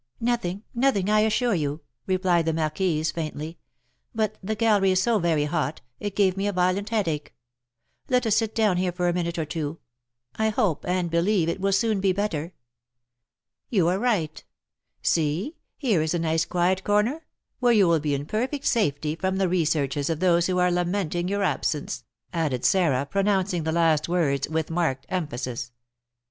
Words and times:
"Nothing, 0.19 0.63
nothing, 0.73 1.11
I 1.11 1.19
assure 1.19 1.53
you," 1.53 1.81
replied 2.07 2.45
the 2.47 2.53
marquise, 2.53 3.11
faintly; 3.11 3.59
"but 4.15 4.35
the 4.41 4.55
gallery 4.55 4.89
is 4.89 5.03
so 5.03 5.19
very 5.19 5.43
hot, 5.45 5.81
it 5.99 6.15
gave 6.15 6.35
me 6.35 6.47
a 6.47 6.51
violent 6.51 6.89
headache. 6.89 7.35
Let 8.09 8.25
us 8.25 8.35
sit 8.37 8.55
down 8.55 8.77
here 8.77 8.91
for 8.91 9.07
a 9.07 9.13
minute 9.13 9.37
or 9.37 9.45
two. 9.45 9.77
I 10.37 10.49
hope 10.49 10.85
and 10.87 11.11
believe 11.11 11.47
it 11.47 11.59
will 11.61 11.71
soon 11.71 11.99
be 11.99 12.13
better." 12.13 12.53
"You 13.69 13.89
are 13.89 13.99
right; 13.99 14.43
see, 15.03 15.57
here 15.77 16.01
is 16.01 16.15
a 16.15 16.17
nice 16.17 16.45
quiet 16.45 16.83
corner, 16.83 17.23
where 17.59 17.71
you 17.71 17.87
will 17.87 17.99
be 17.99 18.15
in 18.15 18.25
perfect 18.25 18.65
safety 18.65 19.15
from 19.15 19.37
the 19.37 19.47
researches 19.47 20.09
of 20.09 20.19
those 20.19 20.47
who 20.47 20.57
are 20.57 20.71
lamenting 20.71 21.27
your 21.27 21.43
absence," 21.43 22.05
added 22.33 22.65
Sarah, 22.65 23.05
pronouncing 23.05 23.65
the 23.65 23.71
last 23.71 24.09
words 24.09 24.49
with 24.49 24.71
marked 24.71 25.05
emphasis. 25.09 25.71